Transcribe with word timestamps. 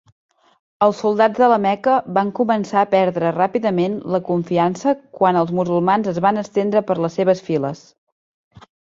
Els 0.83 0.99
soldats 1.03 1.41
de 1.41 1.47
la 1.49 1.57
Meca 1.65 1.97
van 2.17 2.29
començar 2.39 2.79
a 2.83 2.87
perdre 2.93 3.33
ràpidament 3.35 3.97
la 4.15 4.19
confiança 4.29 4.93
quan 5.19 5.37
els 5.43 5.51
musulmans 5.59 6.09
es 6.13 6.17
van 6.27 6.43
estendre 6.43 6.83
per 6.89 6.97
les 7.05 7.19
seves 7.21 7.45
files. 7.51 7.83